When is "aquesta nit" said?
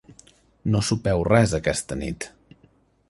1.59-2.31